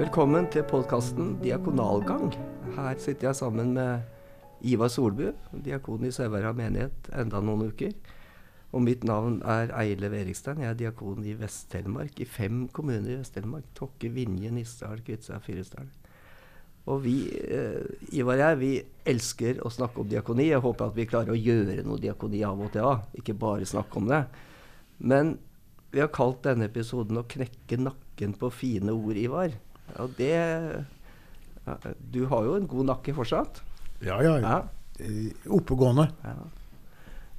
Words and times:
Velkommen 0.00 0.46
til 0.48 0.62
podkasten 0.64 1.34
Diakonalgang. 1.42 2.30
Her 2.72 2.94
sitter 2.96 3.26
jeg 3.26 3.36
sammen 3.36 3.74
med 3.76 4.00
Ivar 4.64 4.88
Solbu, 4.88 5.26
diakon 5.60 6.06
i 6.08 6.12
Sauherad 6.16 6.56
menighet 6.56 7.10
enda 7.20 7.42
noen 7.44 7.66
uker. 7.68 7.92
Og 8.72 8.80
mitt 8.86 9.04
navn 9.04 9.42
er 9.44 9.74
Eilev 9.76 10.16
Erikstein. 10.16 10.62
Jeg 10.64 10.72
er 10.72 10.80
diakon 10.80 11.20
i 11.28 11.36
Vest-Telemark, 11.36 12.16
i 12.16 12.24
fem 12.24 12.64
kommuner 12.72 13.12
i 13.12 13.18
Vest-Telemark. 13.18 13.68
Tokke, 13.76 14.08
Vinje, 14.16 14.48
Nissedal, 14.56 15.04
Kviteseid, 15.04 15.44
Fyresdal. 15.44 15.92
Og 16.88 17.04
vi, 17.04 17.18
eh, 17.36 17.84
Ivar 18.16 18.40
og 18.40 18.44
jeg, 18.46 18.60
vi 18.64 18.74
elsker 19.04 19.60
å 19.60 19.68
snakke 19.68 20.00
om 20.00 20.08
diakoni. 20.08 20.48
Jeg 20.48 20.64
håper 20.64 20.86
at 20.86 20.96
vi 20.96 21.10
klarer 21.12 21.36
å 21.36 21.42
gjøre 21.44 21.84
noe 21.84 22.00
diakoni 22.00 22.40
av 22.48 22.58
og 22.58 22.72
til 22.72 22.88
av, 22.88 23.04
ikke 23.12 23.36
bare 23.36 23.68
snakke 23.68 24.00
om 24.00 24.08
det. 24.08 24.26
Men 24.96 25.38
vi 25.92 26.00
har 26.00 26.08
kalt 26.08 26.40
denne 26.42 26.72
episoden 26.72 27.18
'Å 27.18 27.28
knekke 27.28 27.76
nakken 27.76 28.38
på 28.38 28.48
fine 28.50 28.88
ord', 28.88 29.20
Ivar. 29.20 29.60
Og 29.98 30.14
det 30.18 30.86
Du 32.12 32.26
har 32.26 32.44
jo 32.44 32.54
en 32.56 32.68
god 32.68 32.84
nakke 32.84 33.14
fortsatt. 33.14 33.62
Ja, 34.02 34.20
ja. 34.22 34.38
Ja. 34.40 34.60
Oppegående. 35.48 36.08
Ja. 36.24 36.34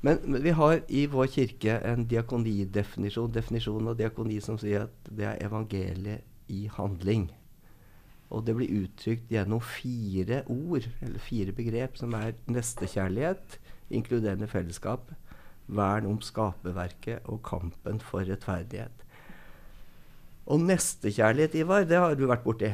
Men, 0.01 0.17
men 0.25 0.43
vi 0.43 0.53
har 0.57 0.79
i 0.89 1.05
vår 1.05 1.27
kirke 1.29 1.75
en 1.85 2.07
diakonidefinisjon 2.09 3.33
definisjon 3.33 3.91
av 3.91 3.99
diakoni 3.99 4.39
som 4.41 4.57
sier 4.61 4.87
at 4.87 5.11
det 5.13 5.27
er 5.29 5.43
evangeliet 5.45 6.25
i 6.49 6.65
handling. 6.73 7.27
Og 8.31 8.45
det 8.47 8.55
blir 8.55 8.85
uttrykt 8.85 9.29
gjennom 9.31 9.61
fire 9.61 10.41
ord, 10.49 10.87
eller 11.03 11.19
fire 11.21 11.53
begrep, 11.53 11.99
som 11.99 12.15
er 12.17 12.33
nestekjærlighet, 12.49 13.59
inkluderende 13.91 14.47
fellesskap, 14.47 15.11
vern 15.67 16.07
om 16.07 16.21
skaperverket 16.23 17.27
og 17.29 17.41
kampen 17.45 17.99
for 18.03 18.25
rettferdighet. 18.25 19.05
Og 20.47 20.59
nestekjærlighet, 20.65 21.55
Ivar, 21.61 21.85
det 21.85 21.97
har 22.01 22.15
du 22.15 22.25
vært 22.27 22.43
borti. 22.43 22.71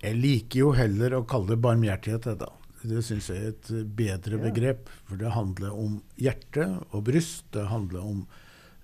Jeg 0.00 0.16
liker 0.16 0.58
jo 0.62 0.70
heller 0.72 1.18
å 1.18 1.26
kalle 1.28 1.48
det 1.54 1.60
barmhjertighet. 1.60 2.38
da. 2.38 2.48
Det 2.82 3.02
syns 3.04 3.26
jeg 3.28 3.36
er 3.36 3.48
et 3.48 3.70
bedre 3.96 4.38
Ja. 4.38 4.50
begrep. 4.50 4.88
For 5.04 5.16
det 5.16 5.32
handler 5.32 5.70
om 5.72 6.02
hjerte 6.16 6.82
og 6.94 7.04
bryst. 7.04 7.44
Det 7.52 7.66
handler 7.68 8.00
om 8.00 8.26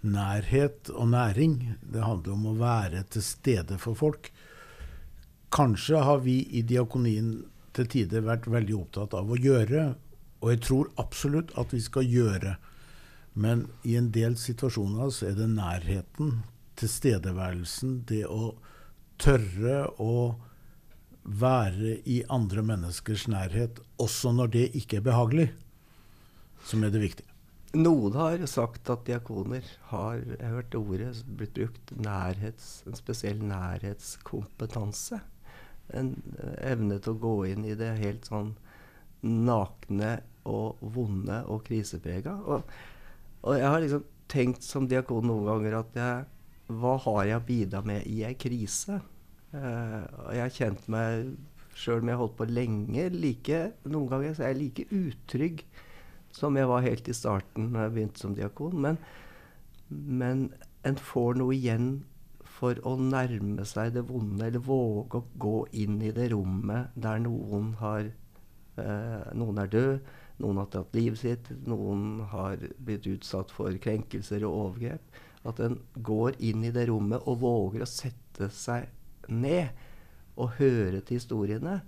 nærhet 0.05 0.91
og 0.91 1.09
næring. 1.09 1.77
Det 1.81 2.03
handler 2.03 2.33
om 2.33 2.47
å 2.47 2.59
være 2.59 3.05
til 3.09 3.23
stede 3.23 3.79
for 3.79 3.95
folk. 3.95 4.31
Kanskje 5.51 6.03
har 6.03 6.19
vi 6.19 6.43
i 6.53 6.63
diakonien 6.63 7.45
til 7.73 7.87
tider 7.87 8.21
vært 8.23 8.45
veldig 8.51 8.75
opptatt 8.75 9.15
av 9.15 9.31
å 9.31 9.37
gjøre, 9.39 9.95
og 10.43 10.51
jeg 10.51 10.61
tror 10.61 10.91
absolutt 10.99 11.53
at 11.57 11.73
vi 11.73 11.81
skal 11.81 12.03
gjøre. 12.05 12.57
Men 13.35 13.69
i 13.85 13.97
en 13.97 14.11
del 14.11 14.35
situasjoner 14.35 15.11
så 15.13 15.29
er 15.31 15.35
det 15.35 15.49
nærheten, 15.49 16.43
tilstedeværelsen, 16.81 18.03
det 18.09 18.25
å 18.29 18.55
tørre 19.23 19.87
å 20.03 20.37
være 21.27 21.97
i 22.07 22.21
andre 22.31 22.63
menneskers 22.63 23.27
nærhet, 23.31 23.81
også 24.03 24.33
når 24.37 24.53
det 24.55 24.67
ikke 24.79 25.01
er 25.01 25.09
behagelig, 25.09 25.49
som 26.67 26.85
er 26.87 26.93
det 26.95 27.03
viktige. 27.03 27.33
Noen 27.77 28.15
har 28.17 28.45
sagt 28.49 28.89
at 28.89 29.03
diakoner 29.05 29.65
har 29.91 30.21
Jeg 30.23 30.39
har 30.41 30.55
hørt 30.55 30.75
ordet 30.79 31.11
blitt 31.27 31.57
brukt 31.59 31.91
nærhets, 31.99 32.85
en 32.87 32.97
spesiell 32.97 33.43
nærhetskompetanse. 33.43 35.19
En 35.93 36.15
eh, 36.39 36.55
evne 36.73 36.99
til 37.03 37.17
å 37.17 37.21
gå 37.21 37.35
inn 37.51 37.67
i 37.67 37.75
det 37.79 37.91
helt 37.99 38.31
sånn 38.31 38.55
nakne 39.27 40.21
og 40.47 40.81
vonde 40.81 41.43
og 41.51 41.67
kriseprega. 41.67 42.39
Og, 42.47 42.73
og 43.43 43.59
jeg 43.59 43.69
har 43.69 43.83
liksom 43.83 44.07
tenkt 44.31 44.65
som 44.67 44.89
diakon 44.89 45.29
noen 45.29 45.51
ganger 45.51 45.79
at 45.83 45.99
jeg 45.99 46.25
Hva 46.67 46.97
har 47.05 47.21
jeg 47.29 47.39
å 47.39 47.47
bidra 47.47 47.83
med 47.87 48.07
i 48.11 48.23
ei 48.27 48.35
krise? 48.39 49.01
Eh, 49.55 50.03
og 50.25 50.33
jeg 50.35 50.43
har 50.43 50.57
kjent 50.57 50.89
meg 50.93 51.37
sjøl 51.77 52.01
om 52.01 52.09
jeg 52.09 52.17
har 52.17 52.23
holdt 52.25 52.39
på 52.39 52.49
lenge, 52.49 53.09
like, 53.13 53.61
noen 53.85 54.09
ganger 54.11 54.33
er 54.41 54.51
jeg 54.51 54.61
like 54.63 54.87
utrygg 54.97 55.63
som 56.37 56.57
jeg 56.57 56.69
var 56.69 56.85
helt 56.85 57.09
i 57.09 57.15
starten 57.17 57.71
når 57.73 57.87
jeg 57.87 57.95
begynte 57.95 58.23
som 58.23 58.35
diakon. 58.37 58.77
Men, 58.83 58.99
men 59.89 60.47
en 60.87 61.01
får 61.01 61.41
noe 61.41 61.57
igjen 61.57 61.91
for 62.57 62.79
å 62.89 62.95
nærme 62.97 63.65
seg 63.69 63.93
det 63.97 64.07
vonde, 64.09 64.47
eller 64.47 64.63
våge 64.65 65.21
å 65.21 65.27
gå 65.41 65.57
inn 65.85 65.99
i 66.05 66.13
det 66.17 66.31
rommet 66.33 66.95
der 66.97 67.21
noen 67.23 67.75
har 67.83 68.07
eh, 68.07 69.29
Noen 69.37 69.61
er 69.61 69.73
død, 69.73 70.11
noen 70.41 70.61
har 70.61 70.69
tatt 70.73 70.97
livet 70.97 71.21
sitt, 71.21 71.51
noen 71.69 72.23
har 72.33 72.61
blitt 72.85 73.09
utsatt 73.09 73.53
for 73.53 73.77
krenkelser 73.81 74.45
og 74.49 74.57
overgrep. 74.63 75.21
At 75.47 75.61
en 75.63 75.79
går 76.05 76.39
inn 76.43 76.65
i 76.67 76.73
det 76.75 76.89
rommet 76.91 77.27
og 77.27 77.41
våger 77.45 77.85
å 77.85 77.91
sette 77.91 78.51
seg 78.53 78.89
ned 79.31 79.71
og 80.37 80.57
høre 80.59 81.01
til 81.01 81.21
historiene. 81.21 81.81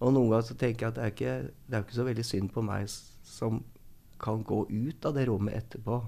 Og 0.00 0.14
noen 0.14 0.30
ganger 0.32 0.48
så 0.48 0.58
tenker 0.58 0.86
jeg 0.86 0.92
at 0.92 0.98
det 0.98 1.04
er 1.04 1.14
ikke, 1.14 1.34
det 1.68 1.76
er 1.76 1.86
ikke 1.86 1.98
så 1.98 2.08
veldig 2.08 2.26
synd 2.26 2.52
på 2.54 2.64
meg 2.64 2.88
som 2.88 3.62
kan 4.22 4.44
gå 4.46 4.64
ut 4.70 5.06
av 5.06 5.16
det 5.16 5.26
rommet 5.28 5.58
etterpå 5.58 5.98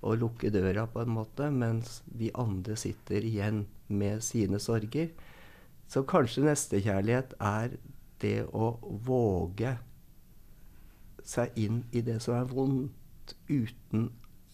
og 0.00 0.16
lukke 0.16 0.48
døra 0.52 0.86
på 0.88 1.02
en 1.02 1.12
måte, 1.12 1.50
mens 1.52 2.00
de 2.06 2.30
andre 2.40 2.76
sitter 2.80 3.24
igjen 3.26 3.66
med 3.92 4.24
sine 4.24 4.60
sorger. 4.62 5.10
Så 5.90 6.06
kanskje 6.08 6.46
nestekjærlighet 6.46 7.34
er 7.36 7.76
det 8.22 8.46
å 8.54 8.72
våge 9.04 9.74
seg 11.26 11.56
inn 11.60 11.82
i 11.92 12.02
det 12.04 12.20
som 12.24 12.38
er 12.38 12.48
vondt, 12.48 13.34
uten 13.50 14.08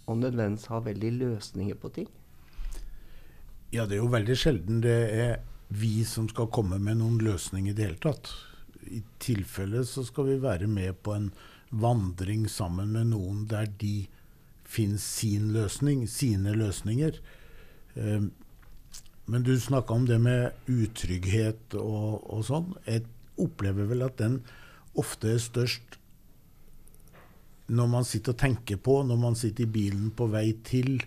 å 0.07 0.15
nødvendigvis 0.19 0.71
ha 0.71 0.81
veldig 0.85 1.13
løsninger 1.21 1.79
på 1.83 1.91
ting. 1.99 2.09
Ja, 3.75 3.85
det 3.85 3.97
er 3.97 4.05
jo 4.05 4.13
veldig 4.13 4.37
sjelden 4.39 4.81
det 4.85 4.97
er 5.19 5.39
vi 5.69 6.05
som 6.07 6.29
skal 6.31 6.51
komme 6.55 6.79
med 6.79 7.01
noen 7.01 7.19
løsning 7.27 7.67
i 7.69 7.75
det 7.75 7.89
hele 7.89 8.03
tatt. 8.03 8.31
I 8.87 9.03
tilfelle 9.23 9.83
så 9.85 10.05
skal 10.07 10.29
vi 10.31 10.37
være 10.43 10.69
med 10.71 11.01
på 11.03 11.17
en 11.17 11.31
vandring 11.75 12.47
sammen 12.49 12.93
med 12.95 13.11
noen 13.11 13.43
der 13.51 13.67
de 13.81 14.07
finner 14.67 15.03
sin 15.03 15.51
løsning, 15.55 16.07
sine 16.11 16.55
løsninger. 16.55 17.19
Eh, 17.97 18.29
Men 19.27 19.43
du 19.43 19.57
snakka 19.59 19.91
om 19.95 20.05
det 20.07 20.21
med 20.23 20.53
utrygghet 20.71 21.75
og, 21.75 22.23
og 22.31 22.45
sånn. 22.47 22.69
Jeg 22.87 23.03
opplever 23.43 23.89
vel 23.91 24.05
at 24.07 24.21
den 24.21 24.37
ofte 24.95 25.33
er 25.35 25.43
størst 25.43 25.99
når 27.67 27.89
man 27.91 28.07
sitter 28.07 28.35
og 28.35 28.41
tenker 28.41 28.79
på, 28.79 29.01
når 29.07 29.19
man 29.21 29.39
sitter 29.39 29.67
i 29.67 29.73
bilen 29.75 30.11
på 30.15 30.29
vei 30.31 30.49
til, 30.67 31.01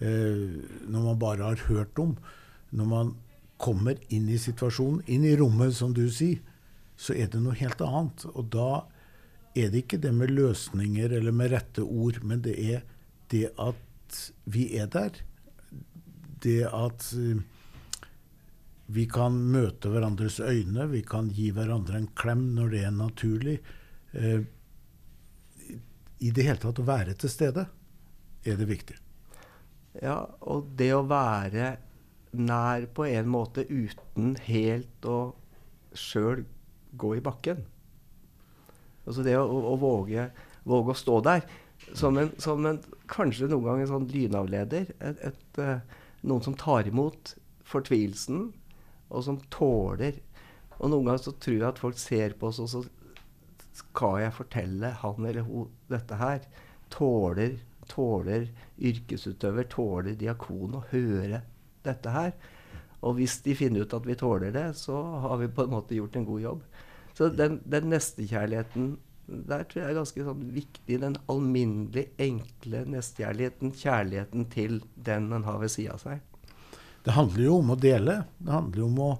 eh, 0.00 0.58
når 0.88 1.06
man 1.08 1.20
bare 1.20 1.52
har 1.52 1.66
hørt 1.68 1.98
om. 1.98 2.16
Når 2.70 2.88
man 2.88 3.14
kommer 3.62 3.96
inn 4.12 4.28
i 4.28 4.40
situasjonen, 4.40 5.02
inn 5.06 5.24
i 5.24 5.36
rommet, 5.38 5.74
som 5.76 5.94
du 5.94 6.04
sier, 6.10 6.40
så 6.96 7.14
er 7.16 7.30
det 7.32 7.40
noe 7.42 7.56
helt 7.58 7.80
annet. 7.84 8.26
Og 8.34 8.50
da 8.52 8.84
er 9.56 9.72
det 9.72 9.84
ikke 9.84 10.00
det 10.02 10.12
med 10.16 10.32
løsninger 10.32 11.12
eller 11.18 11.34
med 11.36 11.52
rette 11.54 11.84
ord, 11.84 12.20
men 12.24 12.42
det 12.44 12.56
er 12.60 12.84
det 13.32 13.48
at 13.60 14.20
vi 14.44 14.68
er 14.76 14.90
der. 14.92 15.16
Det 16.42 16.60
at 16.68 17.08
eh, 17.16 17.40
vi 18.92 19.06
kan 19.08 19.38
møte 19.54 19.88
hverandres 19.88 20.40
øyne, 20.42 20.90
vi 20.92 21.00
kan 21.06 21.30
gi 21.32 21.52
hverandre 21.54 21.96
en 22.00 22.10
klem 22.18 22.50
når 22.56 22.74
det 22.74 22.82
er 22.84 22.96
naturlig. 22.96 23.60
I 26.22 26.30
det 26.30 26.46
hele 26.46 26.60
tatt 26.62 26.78
å 26.78 26.86
være 26.86 27.16
til 27.18 27.32
stede 27.32 27.66
er 28.46 28.58
det 28.58 28.68
viktig. 28.68 28.96
Ja, 30.02 30.22
og 30.40 30.70
det 30.78 30.92
å 30.94 31.02
være 31.04 31.74
nær 32.32 32.86
på 32.94 33.04
en 33.10 33.28
måte 33.28 33.64
uten 33.68 34.36
helt 34.46 35.04
å 35.04 35.34
sjøl 35.92 36.46
gå 36.96 37.16
i 37.18 37.24
bakken. 37.24 37.60
Altså 39.02 39.24
det 39.26 39.34
å, 39.36 39.44
å 39.44 39.74
våge, 39.80 40.30
våge 40.68 40.94
å 40.94 40.98
stå 40.98 41.18
der 41.26 41.44
som 41.98 42.16
en, 42.20 42.30
som 42.40 42.64
en 42.66 42.78
kanskje 43.10 43.48
noen 43.50 43.66
ganger 43.66 43.86
en 43.86 43.92
sånn 43.96 44.10
lynavleder. 44.12 44.92
Et, 45.02 45.22
et, 45.28 45.60
eh, 45.60 46.02
noen 46.22 46.44
som 46.44 46.56
tar 46.58 46.88
imot 46.88 47.34
fortvilelsen, 47.66 48.50
og 49.12 49.24
som 49.26 49.42
tåler 49.52 50.22
Og 50.80 50.88
noen 50.90 51.04
ganger 51.04 51.20
så 51.22 51.32
tror 51.38 51.54
jeg 51.54 51.66
at 51.68 51.78
folk 51.78 51.98
ser 52.00 52.32
på 52.40 52.48
oss, 52.48 52.58
og 52.58 52.68
så 52.72 52.80
skal 53.76 54.20
jeg 54.22 54.36
fortelle 54.36 54.92
han 55.02 55.28
eller 55.28 55.46
hun 55.46 55.70
dette 55.90 56.18
her? 56.20 56.44
Tåler, 56.92 57.56
tåler 57.88 58.48
yrkesutøver, 58.78 59.68
tåler 59.72 60.18
diakon 60.18 60.76
å 60.78 60.84
høre 60.90 61.42
dette 61.86 62.12
her? 62.12 62.34
Og 63.02 63.16
hvis 63.18 63.40
de 63.44 63.56
finner 63.58 63.82
ut 63.82 63.94
at 63.96 64.04
vi 64.06 64.18
tåler 64.18 64.52
det, 64.54 64.68
så 64.78 64.98
har 65.24 65.40
vi 65.40 65.50
på 65.50 65.64
en 65.64 65.74
måte 65.74 65.96
gjort 65.96 66.16
en 66.16 66.28
god 66.28 66.44
jobb. 66.44 66.60
Så 67.16 67.28
den, 67.34 67.58
den 67.68 67.90
nestekjærligheten 67.92 68.92
der 69.32 69.62
tror 69.64 69.80
jeg 69.80 69.90
er 69.90 69.96
ganske 69.96 70.24
sånn 70.26 70.42
viktig. 70.52 70.98
Den 71.00 71.16
alminnelig 71.30 72.08
enkle 72.20 72.82
nestekjærligheten. 72.90 73.72
Kjærligheten 73.78 74.48
til 74.52 74.80
den 74.94 75.30
en 75.32 75.46
har 75.46 75.60
ved 75.62 75.72
sida 75.72 75.96
av 75.96 76.02
seg. 76.02 76.20
Det 77.02 77.14
handler 77.16 77.46
jo 77.46 77.56
om 77.60 77.72
å 77.74 77.78
dele. 77.78 78.18
Det 78.38 78.52
handler 78.52 78.82
jo 78.82 78.88
om 78.90 79.00
å 79.02 79.12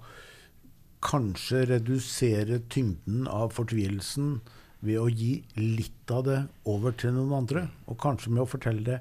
kanskje 1.03 1.65
redusere 1.71 2.61
tyngden 2.73 3.27
av 3.31 3.53
fortvilelsen 3.57 4.37
ved 4.83 4.99
å 4.99 5.09
gi 5.11 5.35
litt 5.59 6.11
av 6.15 6.25
det 6.27 6.39
over 6.69 6.95
til 6.99 7.15
noen 7.17 7.35
andre. 7.43 7.67
Og 7.91 7.99
kanskje 8.03 8.33
med 8.35 8.45
å 8.45 8.51
fortelle 8.51 8.85
det 8.87 9.01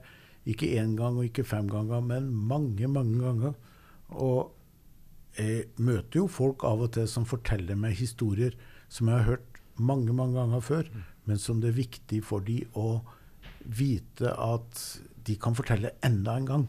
ikke 0.49 0.71
én 0.81 0.95
gang 0.97 1.19
og 1.19 1.27
ikke 1.27 1.45
fem 1.45 1.69
ganger, 1.69 2.01
men 2.01 2.31
mange, 2.33 2.89
mange 2.89 3.21
ganger. 3.21 3.55
Og 4.11 4.51
jeg 5.37 5.69
møter 5.79 6.23
jo 6.23 6.27
folk 6.27 6.65
av 6.67 6.83
og 6.85 6.93
til 6.97 7.07
som 7.07 7.25
forteller 7.29 7.77
meg 7.79 7.95
historier 8.01 8.57
som 8.91 9.07
jeg 9.07 9.21
har 9.21 9.29
hørt 9.35 9.61
mange 9.81 10.13
mange 10.13 10.35
ganger 10.35 10.61
før, 10.61 10.89
men 11.25 11.39
som 11.39 11.61
det 11.61 11.71
er 11.71 11.79
viktig 11.79 12.21
for 12.25 12.43
de 12.45 12.59
å 12.77 13.01
vite 13.61 14.33
at 14.35 14.81
de 15.25 15.37
kan 15.39 15.55
fortelle 15.57 15.93
enda 16.05 16.35
en 16.37 16.49
gang. 16.49 16.65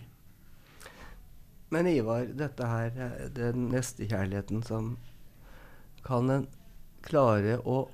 Men 1.72 1.88
Ivar, 1.88 2.26
dette 2.36 2.68
her, 2.68 2.92
den 3.32 3.70
nestekjærligheten 3.72 4.60
som 4.68 4.92
Kan 6.06 6.30
en 6.30 6.46
klare 7.02 7.58
å 7.66 7.84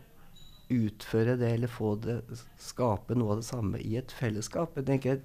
utføre 0.68 1.38
det 1.40 1.50
eller 1.56 1.72
få 1.72 1.94
det 2.04 2.20
skape 2.60 3.16
noe 3.16 3.34
av 3.34 3.42
det 3.42 3.48
samme 3.48 3.80
i 3.80 3.96
et 4.00 4.12
fellesskap? 4.12 4.76
Jeg 4.76 4.88
tenker 4.88 5.20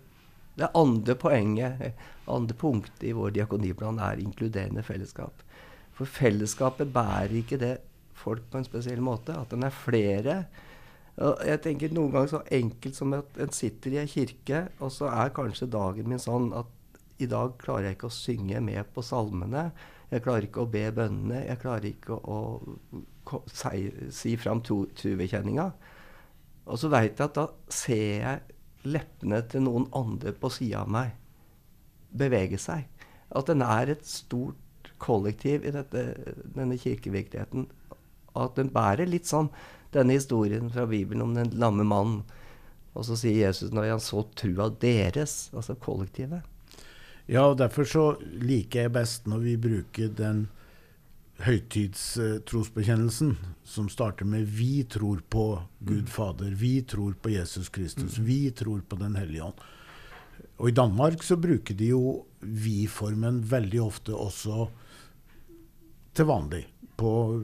det 0.60 0.70
andre 0.78 1.16
poenget, 1.18 1.96
andre 2.30 2.56
punktet 2.58 3.08
i 3.10 3.16
vår 3.18 3.34
diakoniplan 3.40 4.00
er 4.04 4.22
inkluderende 4.22 4.84
fellesskap. 4.86 5.42
For 5.94 6.10
fellesskapet 6.10 6.94
bærer 6.94 7.34
ikke 7.40 7.60
det 7.62 7.74
folk 8.18 8.46
på 8.52 8.60
en 8.60 8.68
spesiell 8.68 9.02
måte. 9.04 9.36
At 9.36 9.54
en 9.54 9.66
er 9.66 9.74
flere. 9.74 10.38
Jeg 11.18 11.62
tenker 11.66 11.94
noen 11.94 12.14
ganger 12.14 12.32
så 12.32 12.44
enkelt 12.54 12.98
som 12.98 13.14
at 13.18 13.42
en 13.42 13.54
sitter 13.54 13.94
i 13.94 14.00
ei 14.02 14.10
kirke, 14.10 14.68
og 14.80 14.94
så 14.94 15.10
er 15.12 15.34
kanskje 15.36 15.70
dagen 15.74 16.10
min 16.10 16.22
sånn 16.22 16.50
at 16.58 16.70
i 17.22 17.28
dag 17.30 17.54
klarer 17.62 17.92
jeg 17.92 17.98
ikke 17.98 18.10
å 18.10 18.16
synge 18.16 18.62
med 18.66 18.90
på 18.96 19.04
salmene. 19.06 19.68
Jeg 20.14 20.22
klarer 20.22 20.46
ikke 20.46 20.64
å 20.64 20.70
be 20.70 20.86
bønnene. 20.94 21.42
Jeg 21.48 21.62
klarer 21.64 21.90
ikke 21.90 22.14
å, 22.16 22.38
å 23.26 23.42
si, 23.50 23.88
si 24.14 24.36
fram 24.38 24.62
trubekjenninga. 24.62 25.68
Og 26.70 26.80
så 26.80 26.90
veit 26.94 27.18
jeg 27.18 27.26
at 27.26 27.38
da 27.40 27.48
ser 27.74 28.04
jeg 28.22 28.94
leppene 28.94 29.40
til 29.50 29.66
noen 29.66 29.88
andre 29.96 30.36
på 30.36 30.52
sida 30.54 30.84
av 30.84 30.92
meg 30.94 31.16
bevege 32.14 32.60
seg. 32.62 32.86
At 33.34 33.50
den 33.50 33.64
er 33.66 33.96
et 33.96 34.06
stort 34.08 34.92
kollektiv 35.02 35.66
i 35.66 35.74
dette, 35.74 36.06
denne 36.56 36.78
kirkevirkeligheten. 36.80 37.68
At 38.38 38.56
den 38.60 38.72
bærer 38.74 39.10
litt 39.10 39.30
sånn 39.30 39.50
denne 39.94 40.18
historien 40.18 40.70
fra 40.74 40.86
Bibelen 40.90 41.26
om 41.26 41.36
den 41.38 41.54
lamme 41.60 41.86
mannen. 41.88 42.22
Og 42.94 43.08
så 43.08 43.18
sier 43.18 43.48
Jesus 43.48 43.74
når 43.74 43.96
han 43.96 44.04
så 44.04 44.22
trua 44.38 44.70
deres, 44.82 45.50
altså 45.54 45.76
kollektivet. 45.82 46.46
Ja, 47.26 47.46
og 47.48 47.58
derfor 47.62 47.88
så 47.88 48.04
liker 48.22 48.84
jeg 48.84 48.94
best 48.98 49.30
når 49.32 49.46
vi 49.46 49.56
bruker 49.58 50.10
den 50.12 50.48
høytidstrosbekjennelsen 51.44 53.38
som 53.64 53.90
starter 53.90 54.26
med 54.26 54.46
'Vi 54.48 54.84
tror 54.84 55.22
på 55.30 55.62
Gud 55.80 56.10
Fader', 56.10 56.56
'Vi 56.56 56.82
tror 56.82 57.14
på 57.14 57.30
Jesus 57.30 57.70
Kristus', 57.70 58.20
'Vi 58.20 58.52
tror 58.52 58.82
på 58.82 58.96
Den 58.96 59.16
hellige 59.16 59.44
ånd'. 59.44 59.60
Og 60.58 60.70
I 60.70 60.72
Danmark 60.72 61.24
så 61.24 61.36
bruker 61.36 61.74
de 61.74 61.88
jo 61.88 62.26
vi-formen 62.42 63.42
veldig 63.42 63.82
ofte 63.82 64.12
også 64.16 64.70
til 66.14 66.26
vanlig 66.26 66.66
på, 66.98 67.42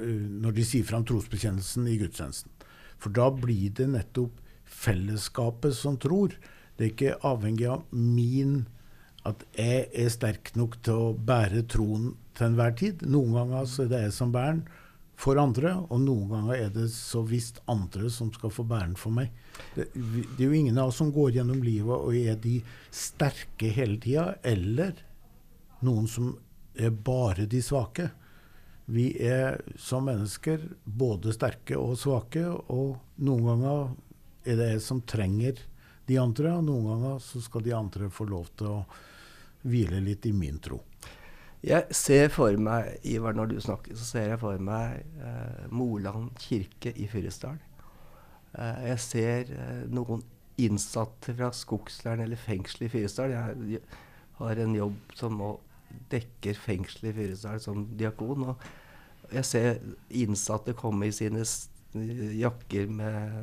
eh, 0.00 0.28
når 0.42 0.54
de 0.54 0.64
sier 0.64 0.84
fram 0.84 1.04
trosbekjennelsen 1.04 1.88
i 1.88 1.98
gudstjenesten. 1.98 2.50
For 2.98 3.10
da 3.10 3.30
blir 3.30 3.70
det 3.70 3.88
nettopp 3.88 4.30
fellesskapet 4.64 5.74
som 5.74 5.96
tror. 5.96 6.36
Det 6.76 6.84
er 6.84 6.92
ikke 6.92 7.20
avhengig 7.24 7.66
av 7.66 7.84
min 7.90 8.66
at 9.28 9.44
jeg 9.54 9.86
er 10.04 10.10
sterk 10.10 10.52
nok 10.58 10.78
til 10.82 10.98
å 10.98 11.10
bære 11.14 11.64
troen 11.70 12.12
til 12.36 12.48
enhver 12.48 12.74
tid. 12.78 13.04
Noen 13.06 13.36
ganger 13.36 13.68
så 13.70 13.84
er 13.84 13.92
det 13.92 14.00
jeg 14.06 14.16
som 14.16 14.32
bærer 14.34 14.58
den 14.58 14.64
for 15.22 15.38
andre, 15.38 15.76
og 15.92 16.00
noen 16.02 16.30
ganger 16.32 16.56
er 16.56 16.70
det 16.74 16.88
så 16.90 17.22
visst 17.26 17.60
andre 17.70 18.10
som 18.10 18.32
skal 18.34 18.50
få 18.50 18.64
bære 18.66 18.90
den 18.90 18.98
for 18.98 19.14
meg. 19.14 19.30
Det, 19.76 19.86
det, 19.94 20.40
er 20.40 20.48
jo 20.48 20.58
ingen 20.58 20.80
av 20.80 20.90
oss 20.90 20.98
som 20.98 21.12
går 21.14 21.36
gjennom 21.36 21.62
livet 21.62 21.94
og 21.94 22.16
er 22.16 22.40
de 22.42 22.56
sterke 22.90 23.70
hele 23.76 24.00
tida, 24.02 24.32
eller 24.42 24.96
noen 25.86 26.08
som 26.10 26.32
er 26.74 26.90
bare 26.90 27.46
de 27.46 27.60
svake. 27.62 28.08
Vi 28.90 29.12
er 29.22 29.60
som 29.78 30.08
mennesker 30.08 30.64
både 30.82 31.34
sterke 31.36 31.78
og 31.78 31.94
svake, 32.00 32.42
og 32.50 32.98
noen 33.22 33.46
ganger 33.52 33.92
er 34.42 34.58
det 34.58 34.72
jeg 34.72 34.84
som 34.88 35.04
trenger 35.06 35.62
de 36.08 36.18
andre, 36.18 36.56
og 36.56 36.66
noen 36.66 36.88
ganger 36.90 37.22
så 37.22 37.42
skal 37.44 37.62
de 37.62 37.76
andre 37.78 38.10
få 38.10 38.26
lov 38.26 38.50
til 38.58 38.72
å 38.72 38.78
hvile 39.62 40.00
litt 40.02 40.26
i 40.26 40.32
min 40.36 40.58
tro. 40.62 40.80
Jeg 41.62 41.94
ser 41.94 42.26
for 42.34 42.56
meg, 42.58 42.96
Ivar, 43.06 43.36
når 43.38 43.52
du 43.52 43.60
snakker, 43.62 43.94
så 43.94 44.06
ser 44.06 44.32
jeg 44.32 44.40
for 44.42 44.58
meg 44.58 45.04
eh, 45.22 45.66
Moland 45.70 46.32
kirke 46.42 46.90
i 46.98 47.06
Fyresdal. 47.10 47.60
Eh, 48.58 48.80
jeg 48.88 49.02
ser 49.04 49.52
eh, 49.54 49.84
noen 49.86 50.24
innsatte 50.62 51.36
fra 51.38 51.52
skogsleiren 51.54 52.24
eller 52.24 52.40
fengselet 52.40 52.88
i 52.88 52.92
Fyresdal. 52.96 53.36
Jeg, 53.36 53.68
jeg, 53.76 54.00
har 54.42 54.58
en 54.58 54.74
jobb 54.74 55.14
som 55.14 55.36
nå 55.38 55.52
dekker 56.10 56.58
fengselet 56.58 57.12
i 57.12 57.16
Fyresdal 57.20 57.62
som 57.62 57.84
diakon. 58.00 58.48
Og 58.50 59.30
jeg 59.30 59.46
ser 59.46 59.78
innsatte 60.10 60.74
komme 60.74 61.06
i 61.06 61.14
sine 61.14 61.44
jakker 62.40 62.90
med, 62.90 63.38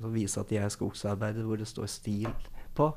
som 0.00 0.10
viser 0.10 0.42
at 0.42 0.50
de 0.50 0.58
er 0.58 0.72
skogsarbeidere, 0.72 1.46
hvor 1.46 1.60
det 1.60 1.68
står 1.70 1.86
'stil' 1.86 2.48
på. 2.74 2.90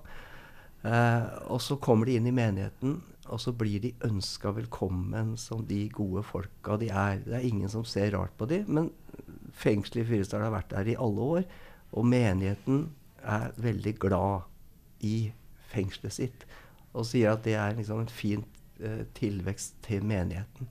Eh, 0.85 1.27
og 1.49 1.61
så 1.63 1.77
kommer 1.81 2.05
de 2.05 2.17
inn 2.19 2.27
i 2.29 2.35
menigheten, 2.35 2.99
og 3.25 3.41
så 3.41 3.55
blir 3.57 3.81
de 3.81 3.93
ønska 4.05 4.51
velkommen 4.53 5.33
som 5.41 5.63
de 5.65 5.87
gode 5.89 6.21
folka 6.27 6.77
de 6.81 6.91
er. 6.93 7.23
Det 7.25 7.39
er 7.39 7.47
ingen 7.47 7.71
som 7.71 7.85
ser 7.87 8.13
rart 8.13 8.35
på 8.37 8.45
dem, 8.49 8.67
men 8.69 8.91
fengselet 9.55 10.03
i 10.03 10.09
Fyresdal 10.11 10.45
har 10.45 10.53
vært 10.53 10.75
der 10.75 10.91
i 10.93 10.99
alle 11.01 11.29
år. 11.39 11.47
Og 11.95 12.05
menigheten 12.05 12.89
er 13.25 13.55
veldig 13.57 13.95
glad 14.03 14.45
i 15.05 15.31
fengselet 15.71 16.13
sitt 16.13 16.45
og 16.95 17.03
sier 17.09 17.33
at 17.33 17.43
det 17.43 17.57
er 17.59 17.73
liksom 17.75 18.05
en 18.05 18.11
fin 18.11 18.45
eh, 18.79 19.03
tilvekst 19.17 19.81
til 19.83 20.05
menigheten. 20.07 20.69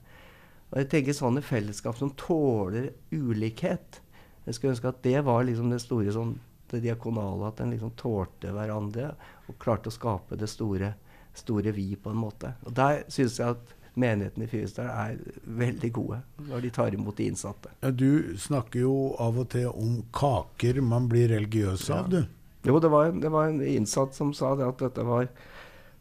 Og 0.71 0.79
jeg 0.81 0.89
tenker 0.89 1.17
sånne 1.17 1.43
fellesskap 1.45 1.99
som 1.99 2.13
tåler 2.17 2.89
ulikhet. 3.13 3.99
Jeg 4.47 4.57
skulle 4.57 4.73
ønske 4.73 4.89
at 4.89 5.03
det 5.05 5.19
var 5.27 5.45
liksom 5.45 5.69
det 5.69 5.83
store 5.83 6.13
sånn 6.15 6.33
det 6.71 6.83
diakonale, 6.85 7.49
at 7.49 7.61
en 7.61 7.73
liksom 7.73 7.93
tålte 7.99 8.51
hverandre 8.55 9.13
og 9.45 9.57
klarte 9.61 9.91
å 9.91 9.95
skape 9.95 10.37
det 10.39 10.49
store, 10.49 10.93
store 11.35 11.73
vi, 11.75 11.91
på 11.95 12.11
en 12.11 12.21
måte. 12.21 12.55
Og 12.65 12.75
der 12.75 13.03
syns 13.11 13.39
jeg 13.39 13.57
at 13.57 13.75
menigheten 13.95 14.43
i 14.43 14.47
Fyresdal 14.51 14.89
er 14.91 15.19
veldig 15.57 15.91
gode 15.95 16.19
når 16.49 16.65
de 16.65 16.71
tar 16.75 16.95
imot 16.95 17.17
de 17.17 17.29
innsatte. 17.31 17.71
Ja, 17.81 17.91
du 17.91 18.35
snakker 18.39 18.83
jo 18.83 18.95
av 19.21 19.39
og 19.39 19.49
til 19.53 19.69
om 19.71 20.01
kaker 20.15 20.81
man 20.83 21.07
blir 21.11 21.29
religiøs 21.31 21.89
av, 21.95 22.09
du. 22.11 22.23
Jo, 22.65 22.79
det 22.81 22.89
var, 22.91 23.11
en, 23.11 23.21
det 23.21 23.31
var 23.31 23.51
en 23.51 23.61
innsatt 23.61 24.15
som 24.17 24.33
sa 24.35 24.55
det 24.57 24.65
at 24.67 24.81
dette 24.81 25.05
var 25.05 25.29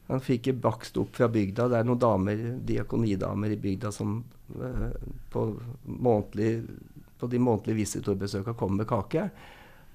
Han 0.04 0.20
fikk 0.20 0.50
bakst 0.60 0.98
opp 1.00 1.14
fra 1.16 1.30
bygda. 1.32 1.64
Det 1.72 1.78
er 1.78 1.86
noen 1.88 2.00
damer, 2.00 2.40
diakonidamer 2.68 3.54
i 3.54 3.56
bygda 3.56 3.88
som 3.92 4.18
eh, 4.52 4.90
på, 5.32 5.44
månedlig, 5.84 6.50
på 7.16 7.28
de 7.32 7.40
månedlige 7.40 7.78
visitorbesøka 7.78 8.52
kommer 8.52 8.82
med 8.82 8.88
kake. 8.90 9.22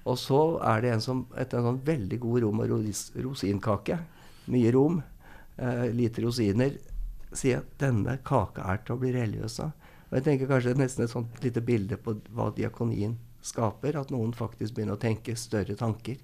Og 0.08 0.16
så 0.18 0.40
er 0.64 0.84
det 0.84 0.92
en 0.94 1.02
som 1.04 1.24
etter 1.38 1.60
en 1.60 1.70
sånn 1.70 1.82
veldig 1.84 2.18
god 2.22 2.44
rom- 2.44 2.62
og 2.64 2.70
rosinkake, 3.24 3.98
mye 4.50 4.70
rom, 4.72 5.02
eh, 5.56 5.88
lite 5.92 6.24
rosiner, 6.24 6.78
sier 7.32 7.60
at 7.60 7.74
denne 7.78 8.18
kaka 8.24 8.64
er 8.72 8.80
til 8.84 8.96
å 8.96 9.00
bli 9.00 9.12
religiøs 9.14 9.60
av. 9.60 9.72
Og 10.10 10.16
jeg 10.18 10.26
tenker 10.26 10.50
kanskje 10.50 10.74
nesten 10.78 11.04
et 11.04 11.12
sånt 11.12 11.44
lite 11.44 11.62
bilde 11.62 11.98
på 12.00 12.16
hva 12.34 12.48
diakonien 12.54 13.14
skaper. 13.46 13.98
At 14.00 14.10
noen 14.10 14.32
faktisk 14.34 14.74
begynner 14.74 14.98
å 14.98 15.02
tenke 15.02 15.36
større 15.38 15.76
tanker. 15.78 16.16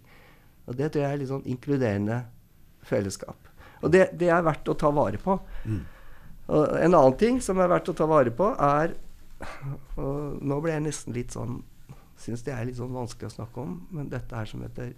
Og 0.67 0.75
det 0.75 0.91
tror 0.91 1.05
jeg 1.05 1.13
er 1.13 1.21
litt 1.21 1.31
sånn 1.31 1.47
inkluderende 1.47 2.25
fellesskap. 2.87 3.39
Og 3.85 3.93
det, 3.93 4.09
det 4.19 4.33
er 4.33 4.43
verdt 4.43 4.67
å 4.73 4.75
ta 4.75 4.91
vare 4.91 5.21
på. 5.23 5.37
Mm. 5.69 5.85
Og 6.47 6.65
en 6.81 6.97
annen 6.97 7.17
ting 7.21 7.39
som 7.43 7.61
er 7.63 7.71
verdt 7.71 7.93
å 7.93 7.95
ta 7.95 8.09
vare 8.11 8.33
på, 8.35 8.51
er 8.59 8.97
og 10.01 10.39
Nå 10.41 10.57
ble 10.65 10.73
jeg 10.73 10.85
nesten 10.87 11.13
litt 11.13 11.35
sånn 11.35 11.59
syns 12.21 12.45
det 12.47 12.55
er 12.55 12.67
litt 12.69 12.79
sånn 12.79 12.95
vanskelig 12.97 13.31
å 13.31 13.37
snakke 13.37 13.63
om. 13.63 13.77
Men 13.95 14.11
dette 14.13 14.37
er 14.37 14.49
som 14.49 14.65
heter 14.65 14.95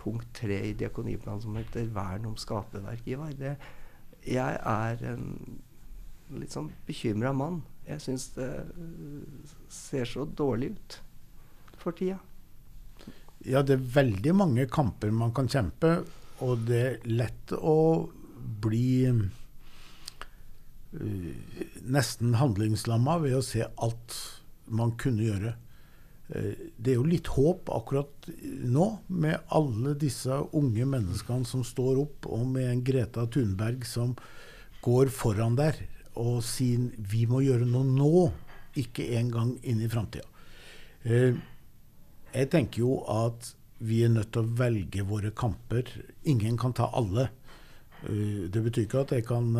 punkt 0.00 0.28
tre 0.34 0.58
i 0.70 0.74
diakoniplanen, 0.76 1.42
som 1.42 1.56
heter 1.58 1.88
vern 1.94 2.26
om 2.28 2.36
skaperverk. 2.38 3.06
Ivar. 3.08 3.34
Det, 3.38 3.56
jeg 4.26 4.58
er 4.58 5.04
en 5.12 5.26
litt 6.36 6.52
sånn 6.54 6.70
bekymra 6.88 7.32
mann. 7.36 7.62
Jeg 7.88 8.02
syns 8.04 8.28
det 8.36 8.50
ser 9.72 10.08
så 10.08 10.26
dårlig 10.26 10.74
ut 10.76 10.98
for 11.80 11.96
tida. 11.96 12.18
Ja, 13.46 13.62
det 13.62 13.78
er 13.78 13.90
veldig 13.94 14.34
mange 14.36 14.66
kamper 14.70 15.12
man 15.14 15.32
kan 15.36 15.48
kjempe, 15.48 16.02
og 16.44 16.66
det 16.68 16.80
er 16.82 16.98
lett 17.06 17.52
å 17.54 18.08
bli 18.62 19.06
uh, 19.08 19.22
nesten 21.86 22.34
handlingslamma 22.40 23.18
ved 23.22 23.38
å 23.38 23.44
se 23.46 23.62
alt 23.64 24.18
man 24.66 24.92
kunne 25.00 25.24
gjøre. 25.30 25.54
Eh, 26.28 26.52
det 26.76 26.92
er 26.92 26.98
jo 26.98 27.08
litt 27.08 27.30
håp 27.32 27.70
akkurat 27.72 28.28
nå, 28.68 28.88
med 29.08 29.52
alle 29.54 29.94
disse 29.98 30.34
unge 30.56 30.84
menneskene 30.88 31.48
som 31.48 31.64
står 31.64 32.02
opp, 32.04 32.28
og 32.28 32.44
med 32.52 32.68
en 32.68 32.82
Greta 32.84 33.24
Thunberg 33.26 33.86
som 33.88 34.14
går 34.84 35.12
foran 35.12 35.56
der 35.58 35.78
og 36.18 36.42
sier 36.46 36.88
vi 36.98 37.24
må 37.30 37.40
gjøre 37.44 37.66
noe 37.68 37.86
nå, 37.86 38.26
ikke 38.78 39.06
en 39.18 39.30
gang 39.32 39.54
inn 39.62 39.80
i 39.82 39.90
framtida. 39.90 40.26
Eh, 41.06 41.38
jeg 42.34 42.50
tenker 42.52 42.84
jo 42.84 42.98
at 43.08 43.54
vi 43.78 44.02
er 44.04 44.10
nødt 44.12 44.32
til 44.34 44.42
å 44.42 44.56
velge 44.58 45.04
våre 45.06 45.30
kamper. 45.30 45.86
Ingen 46.28 46.58
kan 46.58 46.74
ta 46.76 46.90
alle. 46.98 47.30
Eh, 48.04 48.50
det 48.50 48.64
betyr 48.66 48.84
ikke 48.84 49.04
at 49.06 49.14
jeg 49.14 49.24
kan 49.30 49.54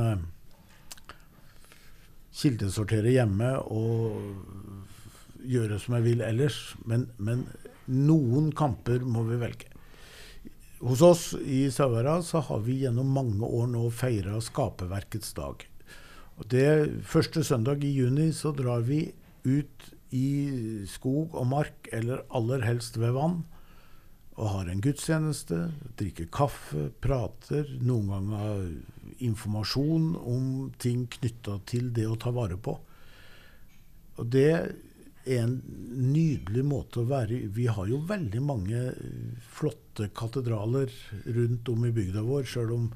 kildesortere 2.39 3.15
hjemme 3.15 3.55
og 3.73 4.98
gjøre 5.45 5.78
som 5.83 5.99
jeg 5.99 6.07
vil 6.07 6.23
ellers. 6.25 6.61
Men, 6.88 7.09
men 7.18 7.47
noen 7.87 8.52
kamper 8.57 9.04
må 9.04 9.25
vi 9.28 9.40
velge. 9.40 9.73
Hos 10.78 11.02
oss 11.02 11.23
i 11.42 11.66
Sauherad 11.75 12.23
så 12.26 12.42
har 12.47 12.61
vi 12.62 12.76
gjennom 12.85 13.11
mange 13.11 13.42
år 13.42 13.66
nå 13.73 13.88
feira 13.90 14.38
Skaperverkets 14.42 15.33
dag. 15.35 15.64
Og 16.38 16.47
det 16.52 17.02
Første 17.02 17.42
søndag 17.42 17.83
i 17.83 17.90
juni 17.97 18.30
så 18.33 18.52
drar 18.54 18.85
vi 18.87 19.09
ut 19.42 19.88
i 20.14 20.28
skog 20.88 21.35
og 21.37 21.49
mark, 21.50 21.88
eller 21.92 22.23
aller 22.30 22.62
helst 22.64 22.97
ved 23.00 23.16
vann, 23.16 23.42
og 24.38 24.52
har 24.52 24.71
en 24.71 24.80
gudstjeneste, 24.80 25.57
drikker 25.99 26.28
kaffe, 26.33 26.88
prater, 27.02 27.66
noen 27.83 28.12
ganger 28.12 28.68
informasjon 29.26 30.12
om 30.21 30.45
ting 30.78 31.09
knytta 31.11 31.59
til 31.66 31.90
det 31.97 32.07
å 32.07 32.18
ta 32.23 32.30
vare 32.35 32.54
på. 32.54 32.76
Og 34.18 34.30
det 34.30 34.52
en 35.37 35.58
nydelig 35.92 36.64
måte 36.64 37.02
å 37.02 37.08
være. 37.08 37.40
Vi 37.54 37.66
har 37.70 37.88
jo 37.90 38.00
veldig 38.08 38.42
mange 38.44 38.82
flotte 39.54 40.08
katedraler 40.16 40.92
rundt 41.26 41.68
om 41.73 41.87
i 41.88 41.94
bygda 41.94 42.25
vår, 42.26 42.47
sjøl 42.49 42.75
om 42.76 42.87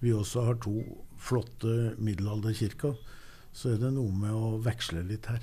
vi 0.00 0.12
også 0.16 0.46
har 0.48 0.60
to 0.64 0.76
flotte 1.20 1.94
middelalderkirker. 2.00 2.94
Så 3.52 3.74
er 3.74 3.80
det 3.82 3.92
noe 3.96 4.14
med 4.14 4.34
å 4.34 4.58
veksle 4.62 5.02
litt 5.08 5.28
her. 5.30 5.42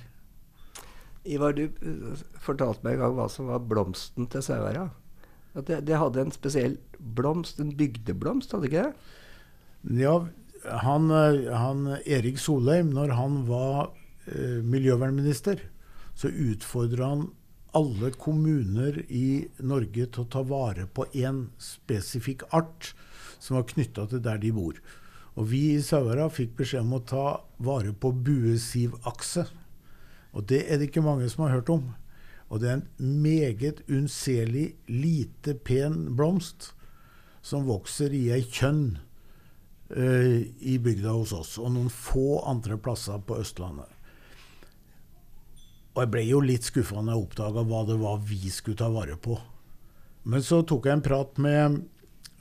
Ivar, 1.27 1.53
du 1.57 1.67
uh, 1.67 2.15
fortalte 2.39 2.85
meg 2.85 2.95
en 2.95 3.03
gang 3.03 3.17
hva 3.17 3.27
som 3.31 3.51
var 3.51 3.65
blomsten 3.67 4.29
til 4.31 4.43
Sauherad. 4.45 4.95
At 5.57 5.67
det, 5.67 5.81
det, 5.89 5.97
hadde 5.99 6.23
en 6.23 6.33
spesiell 6.33 6.77
blomst, 7.17 7.59
en 7.59 7.73
bygdeblomst, 7.77 8.53
hadde 8.53 8.69
ikke 8.69 8.87
det? 8.87 10.03
Ja, 10.05 10.17
han, 10.83 11.09
eh, 11.13 11.47
han 11.53 11.87
Erik 12.05 12.37
Solheim, 12.41 12.91
når 12.93 13.15
han 13.17 13.39
var 13.47 13.89
eh, 14.29 14.59
miljøvernminister, 14.63 15.63
så 16.17 16.31
utfordra 16.33 17.12
han 17.13 17.27
alle 17.77 18.09
kommuner 18.12 19.03
i 19.12 19.47
Norge 19.62 20.07
til 20.07 20.24
å 20.24 20.29
ta 20.33 20.41
vare 20.47 20.88
på 20.89 21.05
én 21.13 21.45
spesifikk 21.62 22.47
art 22.55 22.93
som 23.38 23.59
var 23.59 23.67
knytta 23.69 24.07
til 24.09 24.24
der 24.25 24.41
de 24.41 24.51
bor. 24.55 24.79
Og 25.38 25.51
vi 25.51 25.62
i 25.75 25.83
Sauherad 25.86 26.33
fikk 26.33 26.55
beskjed 26.57 26.81
om 26.88 26.95
å 26.97 27.03
ta 27.05 27.25
vare 27.62 27.93
på 27.93 28.09
buesivakse. 28.25 29.45
Og 30.33 30.47
det 30.50 30.63
er 30.65 30.79
det 30.79 30.89
ikke 30.89 31.05
mange 31.05 31.29
som 31.29 31.45
har 31.45 31.59
hørt 31.59 31.69
om. 31.74 31.91
Og 32.50 32.63
det 32.63 32.71
er 32.71 32.79
en 32.79 33.19
meget 33.21 33.83
unnselig, 33.86 34.71
lite 34.89 35.53
pen 35.53 36.15
blomst 36.17 36.71
som 37.45 37.67
vokser 37.67 38.15
i 38.15 38.27
ei 38.33 38.41
kjønn 38.41 38.97
uh, 39.93 40.39
i 40.41 40.79
bygda 40.81 41.13
hos 41.13 41.36
oss, 41.36 41.53
og 41.62 41.75
noen 41.75 41.91
få 41.93 42.41
andre 42.47 42.79
plasser 42.81 43.21
på 43.27 43.38
Østlandet. 43.43 43.96
Og 45.97 46.03
jeg 46.03 46.09
ble 46.13 46.21
jo 46.27 46.39
litt 46.45 46.67
skuffa 46.67 47.01
når 47.01 47.15
jeg 47.15 47.25
oppdaga 47.25 47.61
hva 47.65 47.79
det 47.87 47.95
var 47.97 48.19
vi 48.21 48.51
skulle 48.53 48.77
ta 48.77 48.85
vare 48.93 49.15
på. 49.17 49.33
Men 50.29 50.43
så 50.45 50.59
tok 50.61 50.85
jeg 50.85 50.99
en 50.99 51.01
prat 51.01 51.39
med, 51.41 51.79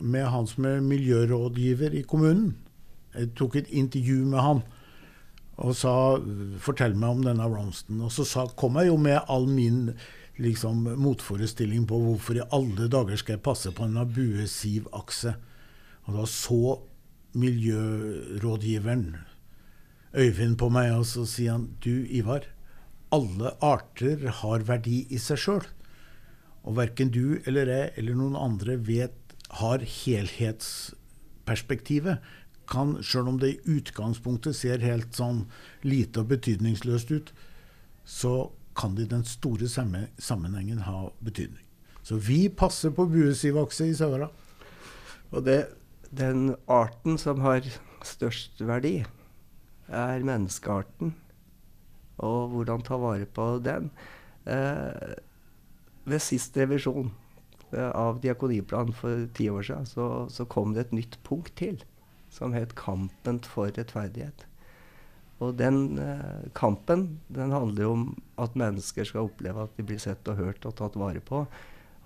med 0.05 0.27
han 0.29 0.49
som 0.51 0.67
er 0.69 0.83
miljørådgiver 0.85 1.95
i 1.97 2.03
kommunen. 2.05 2.51
Jeg 3.15 3.31
tok 3.39 3.57
et 3.57 3.71
intervju 3.73 4.27
med 4.29 4.45
han 4.45 4.61
og 5.57 5.73
sa 5.73 6.21
'fortell 6.61 6.93
meg 7.01 7.09
om 7.09 7.23
denne 7.25 7.47
blomsten'. 7.49 8.03
Og 8.05 8.13
så 8.13 8.27
sa, 8.29 8.45
kom 8.47 8.77
jeg 8.77 8.91
jo 8.91 8.99
med 9.01 9.25
all 9.27 9.47
min 9.49 9.95
liksom, 10.37 10.85
motforestilling 11.01 11.87
på 11.89 11.97
hvorfor 11.97 12.37
i 12.37 12.49
alle 12.53 12.91
dager 12.93 13.17
skal 13.17 13.39
jeg 13.39 13.43
passe 13.47 13.73
på 13.73 13.87
denne 13.89 14.05
buesivakse. 14.05 15.33
Og 16.05 16.19
da 16.19 16.27
så 16.27 16.77
miljørådgiveren 17.33 19.17
Øyvind 20.17 20.57
på 20.57 20.69
meg, 20.69 20.93
og 20.93 21.07
så 21.07 21.25
sier 21.25 21.53
han 21.53 21.69
'du, 21.81 22.05
Ivar' 22.05 22.56
alle 23.17 23.49
arter 23.65 24.27
har 24.43 24.61
verdi 24.69 24.99
i 25.09 25.19
seg 25.23 25.39
sjøl. 25.41 25.65
Og 26.67 26.75
verken 26.81 27.13
du 27.15 27.39
eller 27.47 27.67
jeg 27.71 27.93
eller 28.01 28.15
noen 28.19 28.37
andre 28.39 28.75
vet 28.89 29.19
har 29.61 29.79
helhetsperspektivet. 29.81 32.17
Kan, 32.67 33.03
Sjøl 33.07 33.29
om 33.31 33.39
det 33.39 33.51
i 33.53 33.63
utgangspunktet 33.77 34.57
ser 34.59 34.83
helt 34.83 35.15
sånn 35.15 35.47
lite 35.87 36.21
og 36.25 36.31
betydningsløst 36.33 37.11
ut, 37.15 37.29
så 38.03 38.51
kan 38.77 38.95
det 38.97 39.03
i 39.07 39.15
den 39.15 39.25
store 39.25 39.69
sammenhengen 39.71 40.81
ha 40.89 41.11
betydning. 41.25 41.65
Så 42.03 42.17
vi 42.23 42.49
passer 42.51 42.91
på 42.95 43.07
buesivakse 43.11 43.87
i 43.87 43.95
Sauherad. 43.99 44.31
Og 45.31 45.45
det, 45.47 45.67
den 46.11 46.57
arten 46.71 47.19
som 47.19 47.41
har 47.47 47.63
størst 48.07 48.61
verdi, 48.67 49.05
er 49.87 50.23
menneskearten 50.27 51.15
og 52.25 52.55
hvordan 52.55 52.85
ta 52.87 52.99
vare 53.01 53.29
på 53.29 53.49
den. 53.65 53.91
Eh, 54.47 55.15
ved 56.07 56.23
sist 56.23 56.57
revisjon 56.57 57.11
eh, 57.73 57.91
av 57.91 58.21
diakoniplanen 58.23 58.95
for 58.97 59.27
ti 59.37 59.49
år 59.51 59.67
siden, 59.67 59.89
så, 59.91 60.09
så, 60.33 60.47
kom 60.49 60.75
det 60.75 60.87
et 60.87 60.99
nytt 61.01 61.19
punkt 61.27 61.57
til, 61.59 61.81
som 62.31 62.55
het 62.55 62.77
'Kampen 62.79 63.41
for 63.45 63.71
rettferdighet'. 63.71 64.47
Og 65.45 65.57
den 65.59 65.99
eh, 66.01 66.49
kampen 66.55 67.19
den 67.29 67.53
handler 67.53 67.91
om 67.91 68.23
at 68.39 68.57
mennesker 68.57 69.05
skal 69.05 69.29
oppleve 69.29 69.67
at 69.67 69.77
de 69.77 69.85
blir 69.85 70.01
sett 70.01 70.29
og 70.29 70.37
hørt 70.41 70.65
og 70.65 70.77
tatt 70.79 70.97
vare 70.97 71.21
på, 71.21 71.45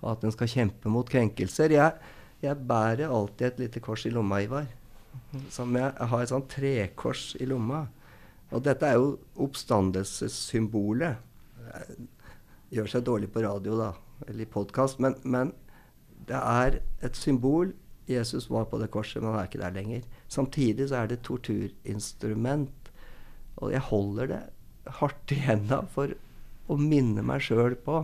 og 0.01 0.11
at 0.11 0.23
en 0.23 0.33
skal 0.33 0.49
kjempe 0.51 0.89
mot 0.89 1.07
krenkelser. 1.07 1.71
Jeg, 1.71 1.93
jeg 2.41 2.67
bærer 2.67 3.07
alltid 3.07 3.47
et 3.47 3.59
lite 3.59 3.79
kors 3.79 4.05
i 4.05 4.11
lomma, 4.11 4.41
Ivar. 4.41 4.67
Som 5.49 5.75
jeg, 5.77 5.93
jeg 5.93 6.07
har 6.11 6.21
et 6.21 6.31
sånt 6.31 6.49
trekors 6.49 7.35
i 7.39 7.45
lomma. 7.47 7.85
Og 8.51 8.63
dette 8.65 8.87
er 8.87 8.97
jo 8.99 9.13
oppstandelsessymbolet. 9.45 11.15
Gjør 12.71 12.89
seg 12.91 13.05
dårlig 13.07 13.29
på 13.31 13.43
radio, 13.45 13.77
da, 13.79 13.91
eller 14.27 14.43
i 14.43 14.51
podkast, 14.51 14.99
men, 15.03 15.15
men, 15.23 15.53
det 16.27 16.37
er 16.37 16.81
et 17.03 17.17
symbol. 17.17 17.71
Jesus 18.11 18.49
var 18.51 18.67
på 18.69 18.79
det 18.81 18.91
korset, 18.93 19.21
men 19.21 19.31
han 19.31 19.41
er 19.41 19.47
ikke 19.49 19.61
der 19.61 19.75
lenger. 19.75 20.03
Samtidig 20.31 20.89
så 20.89 21.01
er 21.01 21.09
det 21.09 21.19
et 21.19 21.25
torturinstrument. 21.27 22.91
Og 23.61 23.71
jeg 23.73 23.83
holder 23.87 24.29
det 24.31 24.41
hardt 24.99 25.33
i 25.33 25.39
hendene 25.41 25.87
for 25.91 26.13
å 26.71 26.77
minne 26.79 27.23
meg 27.25 27.43
sjøl 27.45 27.75
på 27.85 28.03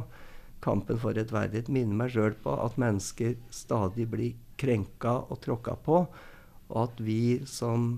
kampen 0.63 0.99
for 1.01 1.15
rettferdighet. 1.17 1.69
Minne 1.71 1.95
meg 1.99 2.11
sjøl 2.15 2.35
på 2.41 2.55
at 2.57 2.79
mennesker 2.81 3.35
stadig 3.53 4.07
blir 4.11 4.35
krenka 4.59 5.19
og 5.27 5.41
tråkka 5.45 5.77
på. 5.85 6.01
Og 6.71 6.77
at 6.83 6.99
vi 7.03 7.45
som 7.47 7.93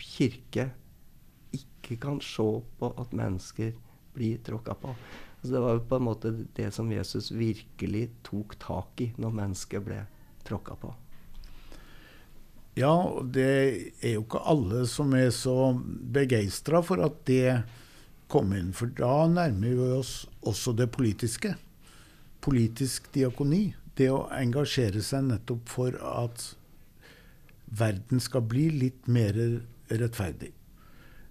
kirke 0.00 0.70
ikke 1.84 2.00
kan 2.08 2.18
se 2.24 2.48
på 2.80 2.90
at 2.98 3.14
mennesker 3.14 3.74
blir 4.14 4.40
tråkka 4.46 4.74
på. 4.80 4.94
Altså 5.44 5.52
det 5.52 5.60
var 5.60 5.74
jo 5.76 5.86
på 5.88 5.96
en 6.00 6.06
måte 6.06 6.30
det 6.56 6.70
som 6.72 6.92
Jesus 6.92 7.30
virkelig 7.36 8.06
tok 8.24 8.56
tak 8.62 9.00
i 9.04 9.10
når 9.20 9.34
mennesket 9.42 9.84
ble 9.84 9.98
tråkka 10.48 10.78
på. 10.80 10.94
Ja, 12.74 12.94
det 13.22 13.50
er 14.02 14.16
jo 14.16 14.24
ikke 14.24 14.40
alle 14.50 14.86
som 14.90 15.12
er 15.14 15.28
så 15.36 15.74
begeistra 16.16 16.80
for 16.82 17.04
at 17.04 17.20
det 17.28 17.60
kom 18.32 18.50
inn. 18.56 18.72
For 18.74 18.90
da 18.98 19.28
nærmer 19.30 19.76
vi 19.78 19.92
oss 19.94 20.14
også 20.42 20.74
det 20.80 20.88
politiske. 20.96 21.54
Politisk 22.42 23.12
diakoni. 23.14 23.68
Det 23.94 24.08
å 24.10 24.24
engasjere 24.34 25.04
seg 25.06 25.28
nettopp 25.28 25.70
for 25.70 25.94
at 26.02 26.48
verden 27.78 28.22
skal 28.22 28.42
bli 28.48 28.66
litt 28.74 29.06
mer 29.06 29.38
rettferdig. 29.92 30.50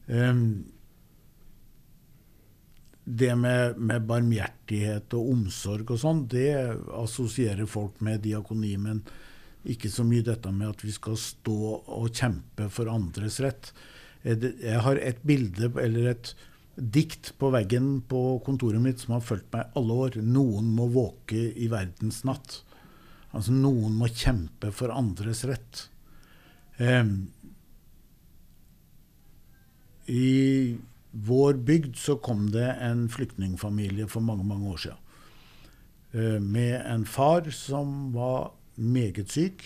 Um, 0.08 0.64
det 3.04 3.36
med, 3.36 3.78
med, 3.78 4.06
barmhjertighet 4.08 5.14
og 5.18 5.32
omsorg 5.34 5.92
og 5.92 6.00
sånn, 6.00 6.24
det 6.32 6.54
assosierer 6.96 7.68
folk 7.68 8.00
med 8.06 8.24
diakoni. 8.24 8.78
Men 8.80 9.04
ikke 9.68 9.92
så 9.92 10.06
mye 10.08 10.24
dette 10.26 10.52
med 10.52 10.72
at 10.72 10.84
vi 10.86 10.94
skal 10.96 11.20
stå 11.20 11.60
og 11.82 12.10
kjempe 12.16 12.70
for 12.72 12.92
andres 12.92 13.42
rett. 13.44 13.74
Jeg 14.24 14.80
har 14.86 15.00
et 15.04 15.20
bilde, 15.28 15.72
eller 15.84 16.14
et 16.14 16.34
dikt 16.76 17.34
på 17.38 17.52
veggen 17.54 18.00
på 18.10 18.40
kontoret 18.46 18.82
mitt 18.82 19.04
som 19.04 19.18
har 19.18 19.26
fulgt 19.26 19.52
meg 19.54 19.76
alle 19.78 19.98
år. 20.06 20.22
'Noen 20.24 20.72
må 20.74 20.88
våke 20.88 21.52
i 21.54 21.68
verdens 21.72 22.24
natt'. 22.24 22.62
Altså 23.34 23.52
noen 23.52 23.96
må 23.98 24.08
kjempe 24.08 24.72
for 24.72 24.94
andres 24.94 25.44
rett. 25.50 25.88
Um, 26.78 27.34
i 30.08 30.78
vår 31.14 31.60
bygd 31.66 31.98
så 32.00 32.18
kom 32.18 32.48
det 32.52 32.68
en 32.82 33.06
flyktningfamilie 33.12 34.08
for 34.10 34.26
mange, 34.26 34.44
mange 34.44 34.70
år 34.74 34.82
siden. 34.86 35.00
Eh, 36.14 36.40
med 36.42 36.82
en 36.90 37.06
far 37.06 37.50
som 37.52 38.14
var 38.14 38.54
meget 38.76 39.32
syk. 39.32 39.64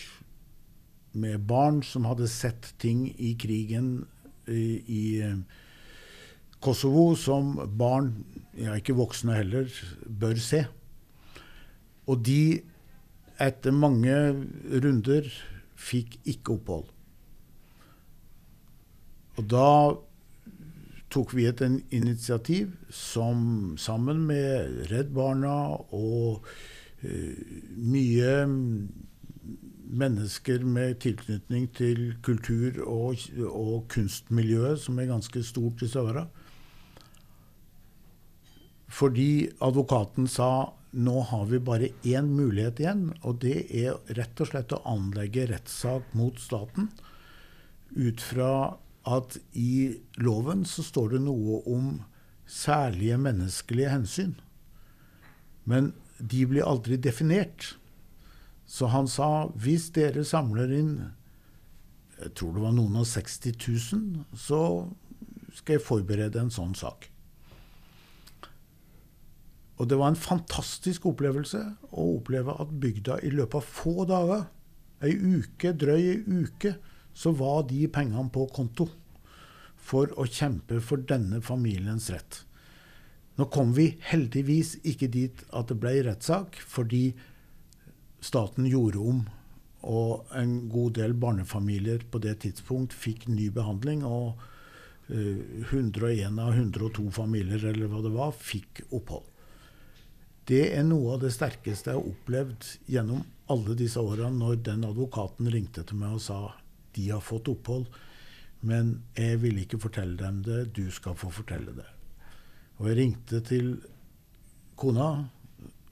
Med 1.12 1.38
barn 1.48 1.82
som 1.82 2.04
hadde 2.04 2.28
sett 2.28 2.74
ting 2.78 3.08
i 3.18 3.34
krigen 3.40 4.06
i, 4.48 4.82
i 4.86 5.04
eh, 5.24 5.38
Kosovo 6.60 7.14
som 7.14 7.54
barn, 7.78 8.12
ja 8.58 8.74
ikke 8.74 8.96
voksne 8.98 9.36
heller, 9.38 9.70
bør 10.04 10.40
se. 10.42 10.64
Og 12.08 12.24
de, 12.26 12.60
etter 13.38 13.72
mange 13.72 14.14
runder, 14.82 15.28
fikk 15.78 16.18
ikke 16.26 16.56
opphold. 16.56 16.88
Og 19.38 19.46
da 19.46 19.68
tok 21.12 21.34
vi 21.36 21.46
et 21.48 21.60
initiativ 21.94 22.72
som 22.92 23.76
sammen 23.80 24.24
med 24.28 24.88
Redd 24.92 25.12
Barna 25.16 25.54
og 25.96 26.44
uh, 27.04 27.36
mye 27.76 28.32
mennesker 29.88 30.64
med 30.68 30.98
tilknytning 31.00 31.68
til 31.76 32.02
kultur- 32.22 32.82
og, 32.84 33.22
og, 33.48 33.86
kunstmiljøet, 33.88 34.80
som 34.82 34.98
er 34.98 35.08
ganske 35.08 35.42
stort 35.46 35.82
i 35.82 35.88
Søvara. 35.88 36.26
Fordi 38.88 39.48
advokaten 39.64 40.28
sa 40.28 40.50
nå 40.98 41.20
har 41.30 41.44
vi 41.50 41.60
bare 41.60 41.90
én 42.08 42.30
mulighet 42.32 42.80
igjen, 42.80 43.08
og 43.22 43.40
det 43.44 43.66
er 43.76 43.98
rett 44.16 44.40
og 44.40 44.48
slett 44.48 44.72
å 44.72 44.82
anlegge 44.88 45.48
rettssak 45.50 46.14
mot 46.16 46.38
staten 46.40 46.88
ut 47.96 48.20
fra 48.24 48.52
at 49.16 49.38
i 49.56 49.98
loven 50.20 50.64
så 50.68 50.84
står 50.84 51.16
det 51.16 51.22
noe 51.24 51.62
om 51.70 51.90
særlige 52.48 53.18
menneskelige 53.20 53.92
hensyn. 53.92 54.34
Men 55.68 55.92
de 56.18 56.44
blir 56.48 56.66
aldri 56.66 56.96
definert. 56.96 57.74
Så 58.68 58.90
han 58.92 59.08
sa 59.08 59.48
hvis 59.56 59.90
dere 59.96 60.26
samler 60.28 60.72
inn 60.76 60.92
jeg 62.18 62.32
tror 62.34 62.56
det 62.56 62.62
var 62.64 62.74
noen 62.74 62.96
av 62.98 63.04
60 63.06 63.54
000, 63.54 64.24
så 64.34 64.60
skal 65.54 65.76
jeg 65.76 65.84
forberede 65.86 66.40
en 66.42 66.50
sånn 66.50 66.74
sak. 66.74 67.06
Og 69.78 69.86
det 69.86 69.98
var 70.00 70.10
en 70.10 70.18
fantastisk 70.18 71.06
opplevelse 71.06 71.60
å 71.94 72.06
oppleve 72.16 72.56
at 72.58 72.72
bygda 72.82 73.20
i 73.22 73.30
løpet 73.30 73.60
av 73.60 73.68
få 73.70 74.06
dager, 74.10 74.48
ei 75.06 75.14
uke, 75.14 75.70
drøy 75.78 76.00
ei 76.00 76.16
uke, 76.26 76.74
så 77.18 77.32
var 77.34 77.64
de 77.70 77.86
pengene 77.90 78.30
på 78.30 78.46
konto 78.54 78.86
for 79.88 80.12
å 80.20 80.26
kjempe 80.28 80.78
for 80.84 81.02
denne 81.08 81.40
familiens 81.42 82.10
rett. 82.14 82.42
Nå 83.38 83.46
kom 83.54 83.72
vi 83.74 83.92
heldigvis 84.10 84.76
ikke 84.86 85.08
dit 85.14 85.42
at 85.54 85.70
det 85.70 85.78
ble 85.82 85.94
rettssak, 86.06 86.58
fordi 86.58 87.12
staten 88.22 88.66
gjorde 88.66 89.02
om, 89.02 89.24
og 89.88 90.30
en 90.34 90.54
god 90.70 90.96
del 90.98 91.14
barnefamilier 91.14 92.02
på 92.10 92.20
det 92.22 92.40
tidspunkt 92.42 92.94
fikk 92.94 93.28
ny 93.30 93.46
behandling. 93.54 94.02
Og 94.06 94.38
101 95.08 96.02
eh, 96.26 96.44
av 96.44 96.52
102 96.52 97.06
familier, 97.14 97.62
eller 97.70 97.88
hva 97.88 98.02
det 98.04 98.12
var, 98.12 98.34
fikk 98.34 98.82
opphold. 98.90 99.26
Det 100.48 100.64
er 100.74 100.84
noe 100.86 101.14
av 101.14 101.22
det 101.22 101.30
sterkeste 101.34 101.92
jeg 101.92 102.00
har 102.00 102.10
opplevd 102.10 102.66
gjennom 102.90 103.22
alle 103.52 103.76
disse 103.78 104.00
årene, 104.00 104.34
når 104.40 104.62
den 104.66 104.86
advokaten 104.88 105.48
ringte 105.52 105.84
til 105.86 106.00
meg 106.00 106.18
og 106.18 106.24
sa 106.24 106.40
de 106.98 107.08
har 107.14 107.24
fått 107.24 107.48
opphold, 107.52 107.86
men 108.66 108.98
jeg 109.14 109.38
vil 109.44 109.62
ikke 109.62 109.78
fortelle 109.80 110.18
dem 110.18 110.42
det, 110.46 110.74
du 110.74 110.88
skal 110.94 111.16
få 111.18 111.30
fortelle 111.30 111.76
det. 111.76 111.86
Og 112.78 112.90
jeg 112.90 112.98
ringte 112.98 113.40
til 113.46 113.72
kona, 114.78 115.08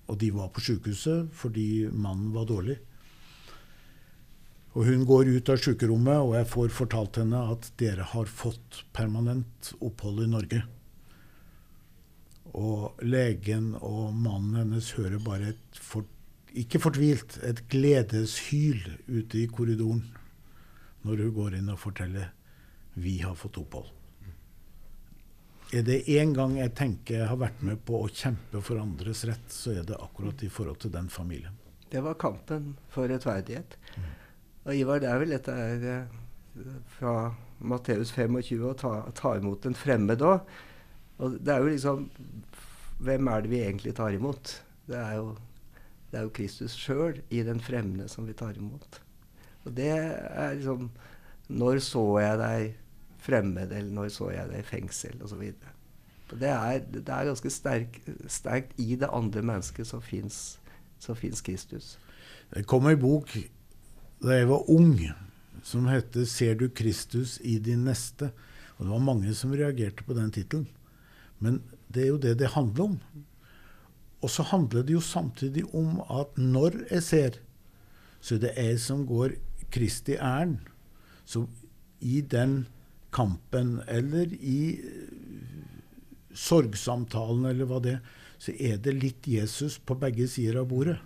og 0.07 0.19
de 0.21 0.31
var 0.35 0.53
på 0.55 0.63
sykehuset 0.63 1.33
fordi 1.35 1.87
mannen 1.91 2.31
var 2.35 2.47
dårlig. 2.49 2.79
Og 4.77 4.85
hun 4.85 5.07
går 5.09 5.31
ut 5.33 5.51
av 5.51 5.61
sykerommet, 5.63 6.19
og 6.21 6.35
jeg 6.37 6.49
får 6.53 6.75
fortalt 6.77 7.19
henne 7.23 7.39
at 7.55 7.71
dere 7.81 8.05
har 8.13 8.29
fått 8.29 8.83
permanent 8.95 9.73
opphold 9.81 10.21
i 10.27 10.29
Norge. 10.29 10.61
Og 12.57 13.01
legen 13.05 13.73
og 13.81 14.13
mannen 14.13 14.61
hennes 14.61 14.91
hører 14.99 15.23
bare 15.25 15.55
et 15.55 15.81
for, 15.81 16.05
ikke 16.53 16.81
fortvilt, 16.81 17.39
et 17.41 17.65
gledeshyl 17.73 18.85
ute 19.09 19.41
i 19.43 19.49
korridoren 19.49 20.05
når 21.07 21.23
hun 21.25 21.37
går 21.37 21.61
inn 21.61 21.71
og 21.73 21.81
forteller 21.81 22.33
vi 22.97 23.19
har 23.23 23.37
fått 23.38 23.59
opphold. 23.61 23.92
Er 25.75 25.83
det 25.83 26.05
én 26.14 26.31
gang 26.35 26.55
jeg 26.61 26.75
tenker 26.79 27.21
jeg 27.21 27.29
har 27.29 27.38
vært 27.40 27.62
med 27.66 27.81
på 27.87 27.99
å 27.99 28.11
kjempe 28.11 28.61
for 28.62 28.79
andres 28.79 29.25
rett, 29.27 29.49
så 29.51 29.75
er 29.75 29.87
det 29.87 29.99
akkurat 29.99 30.45
i 30.47 30.51
forhold 30.53 30.79
til 30.85 30.92
den 30.95 31.09
familien. 31.11 31.57
Det 31.90 32.03
var 32.03 32.19
kampen 32.19 32.77
for 32.90 33.11
rettferdighet. 33.11 33.75
Og 34.66 34.75
Ivar, 34.75 35.03
det 35.03 35.11
er 35.11 35.19
vel 35.23 35.35
dette 35.35 35.53
er, 35.55 35.85
eh, 35.90 36.71
fra 36.99 37.35
Matteus 37.59 38.12
25 38.14 38.62
å 38.66 38.75
ta, 38.79 38.92
ta 39.14 39.35
imot 39.38 39.66
en 39.66 39.75
fremmed 39.75 40.23
òg. 40.23 40.40
Og 41.19 41.38
det 41.40 41.53
er 41.55 41.62
jo 41.62 41.73
liksom 41.73 42.11
Hvem 42.97 43.29
er 43.29 43.42
det 43.45 43.51
vi 43.53 43.59
egentlig 43.61 43.92
tar 43.97 44.14
imot? 44.16 44.55
Det 44.88 44.97
er 44.97 45.19
jo, 45.19 45.35
det 46.09 46.16
er 46.16 46.23
jo 46.25 46.31
Kristus 46.33 46.73
sjøl 46.81 47.19
i 47.29 47.42
den 47.45 47.61
fremmede 47.61 48.09
som 48.09 48.25
vi 48.25 48.33
tar 48.33 48.57
imot. 48.57 49.03
Og 49.66 49.74
det 49.76 49.90
er 49.92 50.55
liksom 50.55 50.90
Når 51.48 51.79
så 51.85 52.02
jeg 52.18 52.38
deg 52.40 52.74
fremmed, 53.22 53.72
eller 53.72 53.90
når 53.94 54.09
så 54.14 54.31
jeg 54.31 54.48
deg 54.50 54.62
i 54.62 54.66
fengsel, 54.66 55.20
osv. 55.22 55.42
Det, 56.31 56.48
er, 56.50 56.81
det 56.90 57.07
er 57.07 57.29
ganske 57.29 57.50
sterk, 57.50 58.00
sterkt 58.31 58.74
i 58.83 58.96
det 58.98 59.09
andre 59.14 59.42
mennesket 59.46 59.87
som 59.87 60.02
fins 60.02 61.42
Kristus. 61.46 61.96
Det 62.50 62.66
kom 62.66 62.87
ei 62.90 62.98
bok 62.98 63.31
da 64.22 64.38
jeg 64.38 64.48
var 64.48 64.70
ung, 64.72 64.98
som 65.62 65.87
heter 65.87 66.24
'Ser 66.24 66.55
du 66.55 66.68
Kristus 66.68 67.38
i 67.42 67.59
din 67.59 67.85
neste'? 67.87 68.31
Og 68.79 68.85
Det 68.85 68.92
var 68.92 68.98
mange 68.98 69.35
som 69.35 69.52
reagerte 69.52 70.05
på 70.05 70.14
den 70.14 70.31
tittelen. 70.31 70.68
Men 71.38 71.62
det 71.94 72.02
er 72.02 72.07
jo 72.07 72.16
det 72.16 72.38
det 72.38 72.55
handler 72.55 72.85
om. 72.85 73.00
Og 74.22 74.31
så 74.31 74.42
handler 74.42 74.83
det 74.83 74.92
jo 74.92 75.00
samtidig 75.00 75.74
om 75.74 76.00
at 76.11 76.38
når 76.38 76.72
jeg 76.90 77.02
ser, 77.02 77.31
så 78.20 78.35
er 78.35 78.38
det 78.38 78.52
jeg 78.57 78.81
som 78.81 79.07
går 79.07 79.37
Kristi 79.72 80.16
ærend. 80.16 80.59
Så 81.24 81.46
i 82.00 82.20
den 82.20 82.66
kampen 83.12 83.81
eller 83.88 84.31
i 84.37 84.79
sorgsamtalen 86.37 87.48
eller 87.48 87.68
hva 87.68 87.81
det 87.83 87.96
er, 87.96 88.14
så 88.38 88.52
er 88.61 88.76
det 88.85 88.92
litt 88.98 89.26
Jesus 89.26 89.79
på 89.81 89.96
begge 89.98 90.29
sider 90.29 90.61
av 90.61 90.68
bordet. 90.68 90.98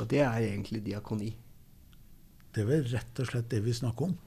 Og 0.00 0.06
det 0.08 0.22
er 0.22 0.46
egentlig 0.46 0.84
diakoni. 0.86 1.32
Det 2.54 2.62
er 2.62 2.68
vel 2.68 2.86
rett 2.90 3.22
og 3.22 3.30
slett 3.30 3.50
det 3.50 3.62
vi 3.66 3.74
snakker 3.74 4.10
om. 4.10 4.18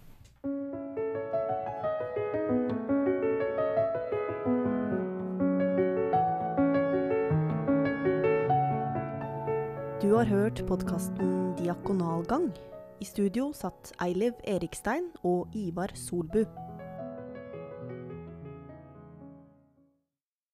Du 10.03 10.12
har 10.12 10.27
hørt 10.27 10.60
podkasten 10.67 11.56
Diakonalgang. 11.58 12.51
I 12.99 13.06
studio 13.06 13.51
satt 13.53 13.93
Eiliv 14.01 14.34
Erikstein 14.47 15.10
og 15.23 15.47
Ivar 15.53 15.91
Solbu. 15.95 16.45